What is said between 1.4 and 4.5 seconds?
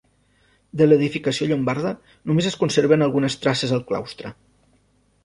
llombarda només es conserven algunes traces al claustre.